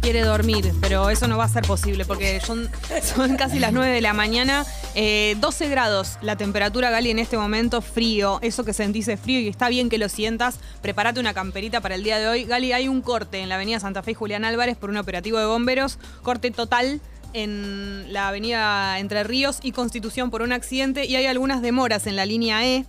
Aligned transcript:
quiere 0.00 0.22
dormir, 0.22 0.72
pero 0.80 1.10
eso 1.10 1.28
no 1.28 1.36
va 1.36 1.44
a 1.44 1.48
ser 1.48 1.64
posible 1.64 2.04
porque 2.04 2.40
son, 2.40 2.70
casi 3.36 3.58
las 3.58 3.72
9 3.72 3.92
de 3.92 4.00
la 4.00 4.12
mañana. 4.12 4.64
Eh, 4.94 5.36
12 5.40 5.68
grados 5.68 6.18
la 6.22 6.36
temperatura, 6.36 6.90
Gali, 6.90 7.10
en 7.10 7.18
este 7.18 7.36
momento, 7.36 7.82
frío. 7.82 8.38
Eso 8.42 8.64
que 8.64 8.72
sentís 8.72 9.08
es 9.08 9.20
frío 9.20 9.40
y 9.40 9.48
está 9.48 9.68
bien 9.68 9.88
que 9.88 9.98
lo 9.98 10.08
sientas. 10.08 10.58
Prepárate 10.82 11.20
una 11.20 11.34
camperita 11.34 11.80
para 11.80 11.94
el 11.94 12.02
día 12.02 12.18
de 12.18 12.28
hoy. 12.28 12.44
Gali, 12.44 12.72
hay 12.72 12.88
un 12.88 13.02
corte 13.02 13.40
en 13.40 13.48
la 13.48 13.56
avenida 13.56 13.80
Santa 13.80 14.02
Fe 14.02 14.12
y 14.12 14.14
Julián 14.14 14.44
Álvarez 14.44 14.76
por 14.76 14.90
un 14.90 14.96
operativo 14.96 15.38
de 15.38 15.46
bomberos. 15.46 15.98
Corte 16.22 16.50
total 16.50 17.00
en 17.32 18.12
la 18.12 18.28
avenida 18.28 18.98
Entre 18.98 19.22
Ríos 19.22 19.60
y 19.62 19.72
Constitución 19.72 20.30
por 20.30 20.42
un 20.42 20.52
accidente 20.52 21.04
y 21.04 21.16
hay 21.16 21.26
algunas 21.26 21.62
demoras 21.62 22.06
en 22.06 22.16
la 22.16 22.26
línea 22.26 22.66
E. 22.66 22.84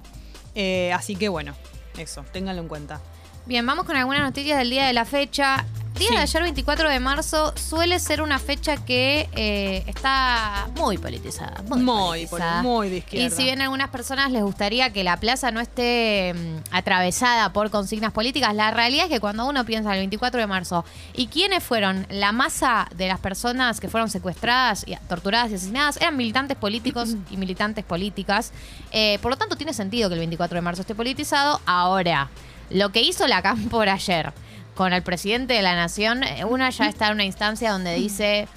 Eh, 0.55 0.91
así 0.93 1.15
que 1.15 1.29
bueno, 1.29 1.53
eso, 1.97 2.25
ténganlo 2.31 2.61
en 2.61 2.67
cuenta. 2.67 3.01
Bien, 3.45 3.65
vamos 3.65 3.85
con 3.85 3.95
algunas 3.95 4.21
noticias 4.21 4.57
del 4.57 4.69
día 4.69 4.85
de 4.85 4.93
la 4.93 5.05
fecha. 5.05 5.65
Día 6.01 6.09
Sí. 6.09 6.15
de 6.15 6.21
ayer, 6.23 6.41
24 6.41 6.89
de 6.89 6.99
marzo, 6.99 7.53
suele 7.55 7.99
ser 7.99 8.23
una 8.23 8.39
fecha 8.39 8.75
que 8.83 9.29
eh, 9.35 9.83
está 9.85 10.67
muy 10.75 10.97
politizada. 10.97 11.61
Muy, 11.67 11.79
Muy, 11.81 12.25
politizada. 12.25 12.63
muy 12.63 12.89
de 12.89 12.95
Y 12.95 12.97
izquierda. 12.99 13.35
si 13.35 13.43
bien 13.43 13.61
a 13.61 13.65
algunas 13.65 13.89
personas 13.91 14.31
les 14.31 14.41
gustaría 14.41 14.91
que 14.91 15.03
la 15.03 15.17
plaza 15.17 15.51
no 15.51 15.59
esté 15.59 16.33
mm, 16.33 16.75
atravesada 16.75 17.53
por 17.53 17.69
consignas 17.69 18.11
políticas, 18.11 18.55
la 18.55 18.71
realidad 18.71 19.05
es 19.05 19.11
que 19.11 19.19
cuando 19.19 19.47
uno 19.47 19.63
piensa 19.63 19.89
en 19.89 19.93
el 19.95 19.99
24 20.01 20.39
de 20.41 20.47
marzo 20.47 20.83
y 21.13 21.27
quiénes 21.27 21.63
fueron 21.63 22.07
la 22.09 22.31
masa 22.31 22.87
de 22.95 23.07
las 23.07 23.19
personas 23.19 23.79
que 23.79 23.87
fueron 23.87 24.09
secuestradas, 24.09 24.83
y 24.87 24.95
torturadas 25.07 25.51
y 25.51 25.55
asesinadas, 25.55 25.97
eran 25.97 26.17
militantes 26.17 26.57
políticos 26.57 27.15
y 27.29 27.37
militantes 27.37 27.85
políticas. 27.85 28.53
Eh, 28.91 29.19
por 29.21 29.29
lo 29.31 29.37
tanto, 29.37 29.55
tiene 29.55 29.73
sentido 29.73 30.09
que 30.09 30.13
el 30.15 30.19
24 30.19 30.55
de 30.55 30.61
marzo 30.61 30.81
esté 30.81 30.95
politizado. 30.95 31.61
Ahora, 31.67 32.29
lo 32.71 32.91
que 32.91 33.01
hizo 33.03 33.27
la 33.27 33.41
por 33.69 33.87
ayer 33.87 34.33
con 34.75 34.93
el 34.93 35.01
presidente 35.03 35.53
de 35.53 35.61
la 35.61 35.75
nación, 35.75 36.23
eh, 36.23 36.45
una 36.45 36.69
ya 36.69 36.87
está 36.87 37.07
en 37.07 37.13
una 37.13 37.25
instancia 37.25 37.71
donde 37.71 37.95
dice 37.95 38.47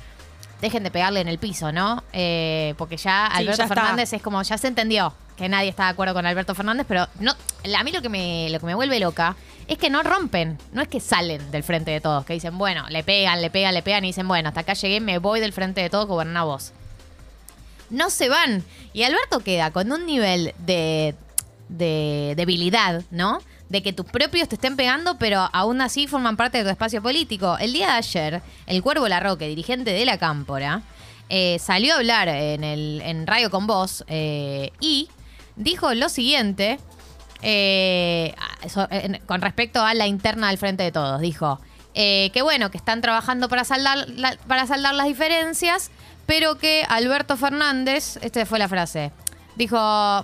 dejen 0.61 0.83
de 0.83 0.91
pegarle 0.91 1.21
en 1.21 1.29
el 1.29 1.39
piso, 1.39 1.73
¿no? 1.73 2.03
Eh, 2.13 2.75
porque 2.79 2.97
ya 2.97 3.29
Sí, 3.31 3.39
Alberto 3.39 3.63
ya. 3.63 3.69
Fernández 3.69 4.13
es 4.13 4.23
como, 4.23 4.43
ya 4.43 4.57
se 4.57 4.69
entendió 4.69 5.13
que 5.37 5.49
nadie 5.49 5.69
está 5.69 5.85
de 5.85 5.91
acuerdo 5.91 6.15
con 6.15 6.25
Alberto 6.27 6.55
Fernández, 6.55 6.87
pero 6.89 7.07
no, 7.21 7.33
a 7.33 7.85
mí 7.85 7.93
lo 7.93 8.01
que 8.01 8.09
me, 8.09 8.49
lo 8.51 8.61
que 8.61 8.67
me 8.67 8.75
vuelve 8.75 8.99
loca 9.01 9.37
es 9.67 9.79
que 9.79 9.91
no 9.91 10.03
rompen, 10.03 10.59
no 10.73 10.81
es 10.81 10.89
que 10.89 11.01
salen 11.01 11.51
del 11.51 11.65
frente 11.65 11.91
de 11.91 12.01
todos, 12.01 12.25
que 12.25 12.35
dicen, 12.35 12.57
bueno, 12.57 12.87
le 12.89 13.03
pegan, 13.03 13.43
le 13.43 13.51
pegan, 13.51 13.75
le 13.75 13.83
pegan 13.83 14.05
y 14.05 14.09
dicen, 14.09 14.29
bueno, 14.29 14.49
hasta 14.49 14.61
acá 14.61 14.75
llegué, 14.75 15.01
me 15.01 15.19
voy 15.19 15.41
del 15.41 15.53
frente 15.53 15.81
de 15.81 15.91
todos, 15.91 16.07
goberná 16.07 16.45
vos. 16.45 16.73
No 17.91 18.11
se 18.11 18.29
van. 18.29 18.65
Y 18.93 19.03
Alberto 19.03 19.41
queda 19.41 19.71
con 19.71 19.91
un 19.93 20.07
nivel 20.07 20.55
de, 20.59 21.15
de 21.69 22.35
debilidad, 22.37 23.03
¿no? 23.11 23.41
De 23.69 23.83
que 23.83 23.93
tus 23.93 24.07
propios 24.07 24.49
te 24.49 24.57
estén 24.57 24.77
pegando, 24.77 25.19
pero 25.19 25.49
aún 25.53 25.81
así 25.81 26.07
forman 26.07 26.37
parte 26.37 26.59
de 26.59 26.65
tu 26.65 26.71
espacio 26.71 27.03
político. 27.03 27.57
El 27.59 27.73
día 27.73 27.87
de 27.87 27.93
ayer, 27.95 28.43
el 28.67 28.83
Cuervo 28.83 29.09
Larroque, 29.09 29.49
dirigente 29.49 29.93
de 29.93 30.05
la 30.05 30.19
Cámpora, 30.19 30.83
eh, 31.31 31.59
salió 31.59 31.95
a 31.95 31.97
hablar 31.97 32.29
en, 32.29 32.65
el, 32.65 33.01
en 33.03 33.27
Radio 33.27 33.51
con 33.51 33.67
Voz 33.67 34.05
eh, 34.09 34.71
y 34.79 35.09
dijo 35.57 35.95
lo 35.95 36.09
siguiente 36.11 36.79
eh, 37.41 38.35
con 39.27 39.41
respecto 39.41 39.83
a 39.83 39.95
la 39.95 40.07
interna 40.07 40.49
del 40.49 40.59
Frente 40.59 40.83
de 40.83 40.93
Todos. 40.93 41.21
Dijo 41.21 41.61
que 41.95 42.41
bueno, 42.43 42.71
que 42.71 42.77
están 42.77 43.01
trabajando 43.01 43.49
para 43.49 43.65
saldar, 43.65 44.07
para 44.49 44.67
saldar 44.67 44.95
las 44.95 45.07
diferencias, 45.07 45.93
pero 46.27 46.59
que 46.59 46.85
Alberto 46.89 47.37
Fernández, 47.37 48.19
esta 48.21 48.45
fue 48.47 48.59
la 48.59 48.69
frase, 48.69 49.13
dijo, 49.57 49.77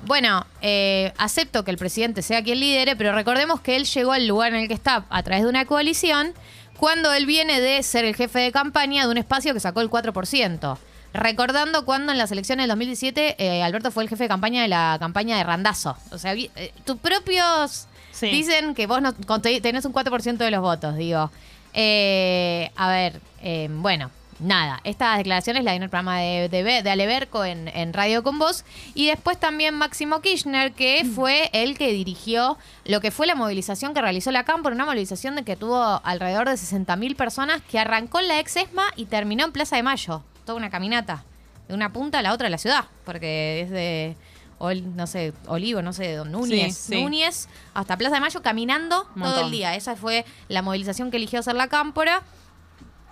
bueno, 0.06 0.46
eh, 0.62 1.12
acepto 1.18 1.64
que 1.64 1.70
el 1.70 1.78
presidente 1.78 2.22
sea 2.22 2.42
quien 2.42 2.60
lidere, 2.60 2.96
pero 2.96 3.12
recordemos 3.14 3.60
que 3.60 3.76
él 3.76 3.84
llegó 3.84 4.12
al 4.12 4.26
lugar 4.26 4.54
en 4.54 4.60
el 4.62 4.68
que 4.68 4.74
está 4.74 5.04
a 5.08 5.22
través 5.22 5.44
de 5.44 5.48
una 5.48 5.64
coalición 5.64 6.32
cuando 6.76 7.12
él 7.12 7.26
viene 7.26 7.60
de 7.60 7.82
ser 7.82 8.04
el 8.04 8.14
jefe 8.16 8.38
de 8.38 8.52
campaña 8.52 9.04
de 9.04 9.10
un 9.10 9.18
espacio 9.18 9.52
que 9.54 9.60
sacó 9.60 9.80
el 9.80 9.90
4%. 9.90 10.78
Recordando 11.12 11.84
cuando 11.84 12.12
en 12.12 12.18
las 12.18 12.30
elecciones 12.30 12.64
del 12.64 12.68
2017 12.70 13.36
eh, 13.38 13.62
Alberto 13.62 13.90
fue 13.90 14.04
el 14.04 14.08
jefe 14.08 14.24
de 14.24 14.28
campaña 14.28 14.62
de 14.62 14.68
la 14.68 14.96
campaña 15.00 15.36
de 15.36 15.44
Randazo. 15.44 15.96
O 16.12 16.18
sea, 16.18 16.34
eh, 16.34 16.72
tus 16.84 16.96
propios 16.98 17.86
Sí. 18.12 18.28
dicen 18.28 18.74
que 18.74 18.86
vos 18.86 19.00
no, 19.00 19.12
tenés 19.12 19.84
un 19.84 19.92
4% 19.92 20.36
de 20.44 20.50
los 20.50 20.60
votos, 20.60 20.96
digo. 20.96 21.30
Eh, 21.72 22.70
a 22.76 22.88
ver, 22.88 23.20
eh, 23.42 23.68
bueno, 23.70 24.10
nada. 24.40 24.80
Estas 24.84 25.18
declaraciones 25.18 25.64
las 25.64 25.72
dio 25.72 25.76
en 25.76 25.82
el 25.84 25.88
programa 25.90 26.18
de, 26.18 26.48
de, 26.48 26.62
Be- 26.62 26.82
de 26.82 26.90
Aleberco 26.90 27.44
en, 27.44 27.68
en 27.68 27.92
Radio 27.92 28.22
con 28.22 28.38
Voz. 28.38 28.64
Y 28.94 29.06
después 29.06 29.38
también 29.38 29.74
Máximo 29.74 30.20
Kirchner, 30.20 30.72
que 30.72 31.04
fue 31.04 31.50
el 31.52 31.76
que 31.78 31.92
dirigió 31.92 32.58
lo 32.84 33.00
que 33.00 33.10
fue 33.10 33.26
la 33.26 33.34
movilización 33.34 33.94
que 33.94 34.00
realizó 34.00 34.30
la 34.30 34.44
Cámpora, 34.44 34.74
una 34.74 34.86
movilización 34.86 35.36
de 35.36 35.42
que 35.44 35.56
tuvo 35.56 36.00
alrededor 36.04 36.48
de 36.48 36.54
60.000 36.54 37.16
personas, 37.16 37.62
que 37.70 37.78
arrancó 37.78 38.20
en 38.20 38.28
la 38.28 38.40
ex 38.40 38.56
ESMA 38.56 38.84
y 38.96 39.04
terminó 39.06 39.44
en 39.44 39.52
Plaza 39.52 39.76
de 39.76 39.82
Mayo. 39.82 40.22
Toda 40.44 40.58
una 40.58 40.70
caminata. 40.70 41.24
De 41.68 41.74
una 41.74 41.92
punta 41.92 42.18
a 42.18 42.22
la 42.22 42.32
otra 42.32 42.46
de 42.46 42.50
la 42.50 42.58
ciudad. 42.58 42.84
Porque 43.04 43.60
es 43.62 43.70
de. 43.70 44.16
Ol- 44.58 44.94
no 44.94 45.06
sé, 45.06 45.32
Olivo, 45.46 45.80
no 45.80 45.92
sé, 45.94 46.14
dónde, 46.16 46.32
Núñez, 46.36 46.76
Sí, 46.76 46.92
sí. 46.94 47.02
Núñez, 47.02 47.48
hasta 47.72 47.96
Plaza 47.96 48.16
de 48.16 48.20
Mayo 48.20 48.42
caminando 48.42 49.06
todo 49.18 49.46
el 49.46 49.50
día. 49.50 49.74
Esa 49.74 49.96
fue 49.96 50.26
la 50.48 50.60
movilización 50.60 51.10
que 51.10 51.16
eligió 51.16 51.38
hacer 51.40 51.54
la 51.54 51.68
Cámpora, 51.68 52.22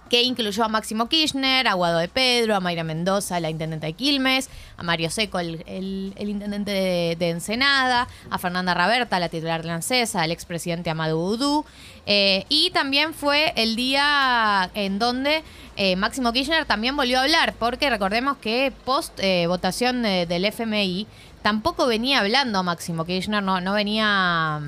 que 0.08 0.22
incluyó 0.22 0.64
a 0.64 0.68
Máximo 0.68 1.08
Kirchner, 1.08 1.68
a 1.68 1.74
Guado 1.74 1.98
de 1.98 2.08
Pedro, 2.08 2.54
a 2.56 2.60
Mayra 2.60 2.84
Mendoza, 2.84 3.38
la 3.40 3.50
intendente 3.50 3.86
de 3.86 3.92
Quilmes, 3.92 4.48
a 4.76 4.82
Mario 4.82 5.10
Seco, 5.10 5.38
el, 5.38 5.62
el- 5.66 6.12
el 6.16 6.28
intendente 6.28 6.70
de, 6.70 7.16
de 7.18 7.30
Ensenada, 7.30 8.08
a 8.30 8.38
Fernanda 8.38 8.74
Raberta, 8.74 9.18
la 9.20 9.28
titular 9.28 9.62
de 9.62 9.68
la 9.68 9.74
ANSESA, 9.74 10.22
al 10.22 10.30
expresidente 10.32 10.90
Amado 10.90 11.18
Udú. 11.18 11.64
Eh, 12.06 12.46
y 12.48 12.70
también 12.70 13.12
fue 13.14 13.52
el 13.56 13.76
día 13.76 14.70
en 14.74 14.98
donde 14.98 15.42
eh, 15.76 15.94
Máximo 15.96 16.32
Kirchner 16.32 16.64
también 16.64 16.96
volvió 16.96 17.18
a 17.18 17.22
hablar, 17.22 17.54
porque 17.58 17.90
recordemos 17.90 18.38
que 18.38 18.72
post 18.84 19.12
eh, 19.20 19.46
votación 19.46 20.02
de- 20.02 20.26
del 20.26 20.44
FMI 20.46 21.06
tampoco 21.42 21.86
venía 21.86 22.20
hablando 22.20 22.62
Máximo 22.62 23.04
Kirchner, 23.04 23.42
no, 23.42 23.60
no 23.60 23.72
venía 23.74 24.60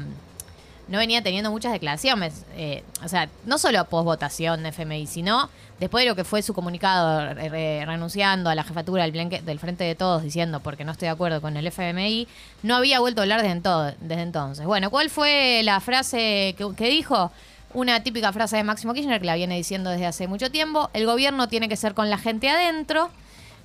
no 0.91 0.99
venía 0.99 1.23
teniendo 1.23 1.51
muchas 1.51 1.73
declaraciones. 1.73 2.45
eh, 2.57 2.85
o 3.03 3.09
sea, 3.09 3.29
no 3.47 3.57
solo 3.59 3.83
post 3.87 4.05
votación 4.05 4.63
de 4.63 4.69
FMI, 4.71 5.07
sino 5.07 5.49
después 5.79 6.05
de 6.05 6.11
lo 6.11 6.17
que 6.17 6.25
fue 6.25 6.43
su 6.43 6.53
comunicado 6.53 7.33
re- 7.33 7.49
re- 7.49 7.87
renunciando 7.87 8.51
a 8.51 8.55
la 8.55 8.65
jefatura 8.65 9.05
del, 9.09 9.59
Frente 9.59 9.85
de 9.85 9.95
Todos, 9.95 10.23
diciendo 10.23 10.61
porque 10.61 10.85
no 10.85 10.93
estoy 10.93 11.07
de 11.07 11.13
acuerdo 11.13 11.41
con 11.41 11.57
el 11.57 11.67
FMI, 11.67 12.29
no 12.63 12.77
había 12.77 13.01
vuelto 13.01 13.21
a 13.21 13.25
hablar 13.25 13.41
desde, 13.43 13.61
desde 14.01 14.23
entonces. 14.23 14.67
Bueno, 14.67 14.91
¿cuál 14.91 15.09
fue 15.09 15.63
la 15.65 15.81
frase 15.81 16.55
que, 16.59 16.67
que 16.77 16.89
dijo? 16.89 17.33
Una 17.73 18.03
típica 18.03 18.33
frase 18.33 18.57
de 18.57 18.65
Máximo 18.65 18.93
Kirchner 18.95 19.21
que 19.21 19.27
la 19.27 19.37
viene 19.37 19.55
diciendo 19.57 19.91
desde 19.91 20.05
hace 20.05 20.27
mucho 20.27 20.51
tiempo. 20.51 20.91
El 20.93 21.07
gobierno 21.07 21.49
tiene 21.49 21.69
que 21.69 21.77
ser 21.77 21.95
con 21.95 22.11
la 22.11 22.19
gente 22.19 22.51
adentro. 22.51 23.11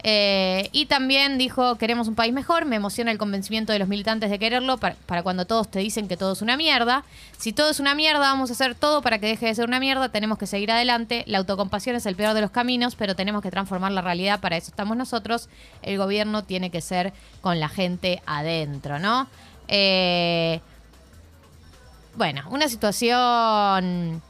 Eh, 0.08 0.70
y 0.72 0.86
también 0.86 1.40
dijo, 1.40 1.80
queremos 1.80 2.08
un 2.08 2.14
país 2.14 2.32
mejor, 2.32 2.66
me 2.66 2.76
emociona 2.76 3.10
el 3.10 3.18
convencimiento 3.18 3.74
de 3.74 3.80
los 3.80 3.88
militantes 3.88 4.30
de 4.30 4.38
quererlo 4.38 4.78
para, 4.78 5.24
cuando 5.24 5.48
todos 5.48 5.72
te 5.72 5.80
dicen 5.80 6.08
que 6.08 6.16
todo 6.16 6.34
es 6.34 6.44
una 6.44 6.58
mierda. 6.58 7.04
Si 7.40 7.54
todo 7.54 7.72
es 7.72 7.80
una 7.80 7.96
mierda, 7.96 8.20
vamos 8.20 8.52
a 8.52 8.54
hacer 8.54 8.76
todo 8.76 9.02
para 9.02 9.18
que 9.18 9.26
deje 9.26 9.48
de 9.48 9.56
ser 9.56 9.68
una 9.68 9.80
mierda, 9.80 10.10
tenemos 10.10 10.38
que 10.38 10.46
seguir 10.46 10.72
adelante. 10.72 11.24
La 11.26 11.40
autocompasión 11.40 11.96
es 11.96 12.06
el 12.06 12.16
peor 12.16 12.36
de 12.36 12.42
los 12.42 12.52
caminos, 12.52 12.96
pero 12.96 13.16
tenemos 13.16 13.42
que 13.42 13.50
transformar 13.50 13.94
la 13.94 14.02
realidad, 14.02 14.42
para 14.42 14.58
eso 14.58 14.70
estamos 14.70 14.96
nosotros. 14.96 15.50
El 15.82 15.98
gobierno 15.98 16.44
tiene 16.44 16.70
que 16.70 16.82
ser 16.82 17.12
con 17.42 17.60
la 17.60 17.68
gente 17.68 18.22
adentro, 18.28 19.00
¿no? 19.00 19.26
Eh, 19.68 20.62
bueno, 22.16 22.44
una 22.52 22.68
situación 22.68 24.22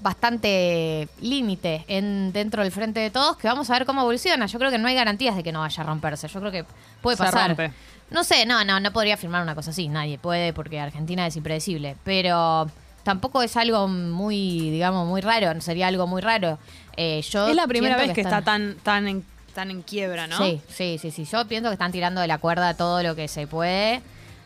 bastante 0.00 1.08
límite 1.20 1.84
en 1.88 2.32
dentro 2.32 2.62
del 2.62 2.72
frente 2.72 3.00
de 3.00 3.10
todos 3.10 3.36
que 3.36 3.48
vamos 3.48 3.68
a 3.70 3.74
ver 3.74 3.86
cómo 3.86 4.00
evoluciona. 4.02 4.46
Yo 4.46 4.58
creo 4.58 4.70
que 4.70 4.78
no 4.78 4.88
hay 4.88 4.94
garantías 4.94 5.36
de 5.36 5.42
que 5.42 5.52
no 5.52 5.60
vaya 5.60 5.82
a 5.82 5.86
romperse. 5.86 6.28
Yo 6.28 6.40
creo 6.40 6.52
que 6.52 6.64
puede 7.00 7.16
Se 7.16 7.24
pasar. 7.24 7.48
rompe. 7.48 7.72
No 8.10 8.24
sé, 8.24 8.44
no, 8.44 8.64
no, 8.64 8.80
no 8.80 8.92
podría 8.92 9.16
firmar 9.16 9.42
una 9.42 9.54
cosa 9.54 9.70
así. 9.70 9.88
Nadie 9.88 10.18
puede 10.18 10.52
porque 10.52 10.80
Argentina 10.80 11.26
es 11.26 11.36
impredecible. 11.36 11.96
Pero 12.04 12.68
tampoco 13.04 13.42
es 13.42 13.56
algo 13.56 13.86
muy, 13.88 14.70
digamos, 14.70 15.06
muy 15.06 15.20
raro. 15.20 15.60
Sería 15.60 15.86
algo 15.86 16.06
muy 16.06 16.20
raro. 16.20 16.58
Eh, 16.96 17.22
yo 17.30 17.48
Es 17.48 17.54
la 17.56 17.66
primera 17.66 17.96
vez 17.96 18.12
que, 18.12 18.20
está 18.20 18.42
tan, 18.42 18.76
tan, 18.82 19.06
en, 19.06 19.24
tan 19.54 19.70
en 19.70 19.82
quiebra, 19.82 20.26
¿no? 20.26 20.38
Sí, 20.38 20.60
sí, 20.68 20.98
sí, 21.00 21.10
sí. 21.10 21.24
Yo 21.24 21.46
pienso 21.46 21.68
que 21.68 21.74
están 21.74 21.92
tirando 21.92 22.20
de 22.20 22.26
la 22.26 22.38
cuerda 22.38 22.74
todo 22.74 23.02
lo 23.02 23.14
que 23.14 23.28
se 23.28 23.46
puede. 23.46 24.02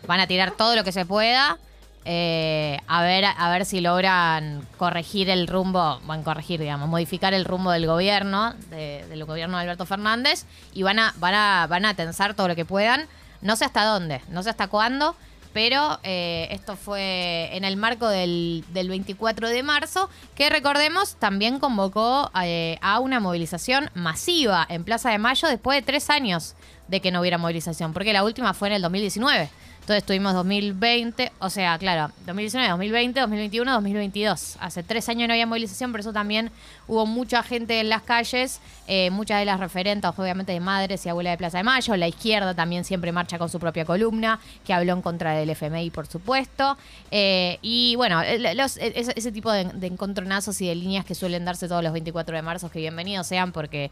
Van 0.06 0.20
a 0.20 0.26
tirar 0.26 0.50
todo 0.50 0.76
lo 0.76 0.84
que 0.84 0.92
se 0.92 1.06
pueda. 1.06 1.58
Eh, 2.04 2.78
a 2.86 3.02
ver, 3.02 3.24
a 3.24 3.50
ver 3.50 3.64
si 3.64 3.80
logran 3.80 4.66
corregir 4.76 5.30
el 5.30 5.46
rumbo, 5.46 6.00
van 6.04 6.22
corregir, 6.22 6.60
digamos, 6.60 6.88
modificar 6.88 7.32
el 7.34 7.44
rumbo 7.44 7.70
del 7.70 7.86
gobierno, 7.86 8.54
de- 8.70 9.06
del 9.08 9.24
gobierno 9.24 9.56
de 9.56 9.62
Alberto 9.62 9.86
Fernández, 9.86 10.44
y 10.72 10.82
van 10.82 10.98
a, 10.98 11.14
van 11.18 11.34
a, 11.34 11.66
van 11.68 11.84
a 11.86 11.94
tensar 11.94 12.34
todo 12.34 12.48
lo 12.48 12.56
que 12.56 12.64
puedan. 12.64 13.06
No 13.40 13.56
sé 13.56 13.64
hasta 13.64 13.84
dónde, 13.84 14.20
no 14.28 14.42
sé 14.42 14.50
hasta 14.50 14.68
cuándo, 14.68 15.16
pero 15.52 16.00
eh, 16.02 16.48
esto 16.50 16.76
fue 16.76 17.48
en 17.52 17.64
el 17.64 17.76
marco 17.76 18.08
del, 18.08 18.64
del 18.72 18.88
24 18.88 19.48
de 19.48 19.62
marzo, 19.62 20.10
que 20.34 20.50
recordemos 20.50 21.14
también 21.16 21.58
convocó 21.60 22.30
eh, 22.42 22.76
a 22.82 22.98
una 22.98 23.20
movilización 23.20 23.88
masiva 23.94 24.66
en 24.68 24.82
Plaza 24.84 25.10
de 25.10 25.18
Mayo 25.18 25.46
después 25.48 25.78
de 25.78 25.82
tres 25.82 26.10
años 26.10 26.54
de 26.88 27.00
que 27.00 27.10
no 27.12 27.20
hubiera 27.20 27.38
movilización, 27.38 27.92
porque 27.92 28.12
la 28.12 28.24
última 28.24 28.52
fue 28.52 28.68
en 28.68 28.74
el 28.74 28.82
2019. 28.82 29.48
Entonces 29.84 30.04
tuvimos 30.04 30.32
2020, 30.32 31.31
o 31.40 31.50
sea, 31.50 31.76
claro, 31.76 32.10
2019, 32.25 32.70
2020, 32.70 33.20
2021, 33.20 33.70
2022. 33.70 34.56
Hace 34.58 34.82
tres 34.82 35.10
años 35.10 35.28
no 35.28 35.34
había 35.34 35.46
movilización, 35.46 35.90
por 35.90 36.00
eso 36.00 36.10
también 36.10 36.50
hubo 36.88 37.04
mucha 37.04 37.42
gente 37.42 37.81
en 37.81 37.90
las 37.90 38.00
calles, 38.00 38.62
eh, 38.86 39.10
muchas 39.10 39.40
de 39.40 39.44
las 39.44 39.60
referentes, 39.60 40.10
obviamente, 40.16 40.52
de 40.52 40.60
madres 40.60 41.04
y 41.04 41.10
abuelas 41.10 41.34
de 41.34 41.36
Plaza 41.36 41.58
de 41.58 41.64
Mayo. 41.64 41.96
La 41.96 42.08
izquierda 42.08 42.54
también 42.54 42.86
siempre 42.86 43.12
marcha 43.12 43.36
con 43.36 43.50
su 43.50 43.60
propia 43.60 43.84
columna, 43.84 44.40
que 44.64 44.72
habló 44.72 44.94
en 44.94 45.02
contra 45.02 45.34
del 45.34 45.50
FMI, 45.50 45.90
por 45.90 46.06
supuesto. 46.06 46.78
Eh, 47.10 47.58
y 47.60 47.94
bueno, 47.96 48.22
eh, 48.22 48.56
ese, 48.78 49.32
tipo 49.32 49.52
de, 49.52 49.69
encontronazos 49.82 50.62
y 50.62 50.66
de 50.66 50.76
líneas 50.76 51.04
que 51.04 51.14
suelen 51.14 51.44
darse 51.44 51.69
todos 51.69 51.82
los 51.82 51.92
24 51.92 52.34
de 52.34 52.40
marzo, 52.40 52.70
que 52.70 52.78
bienvenidos 52.78 53.26
sean, 53.26 53.52
porque 53.52 53.90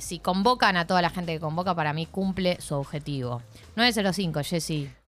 si 0.00 0.18
convocan 0.18 0.76
a 0.76 0.88
toda 0.88 1.00
la 1.00 1.10
gente 1.10 1.32
que 1.32 1.38
convoca, 1.38 1.76
para 1.76 1.92
mí 1.92 2.06
cumple 2.06 2.60
su 2.60 2.74
objetivo. 2.74 3.40
905, 3.76 4.42
Jessy. 4.42 4.92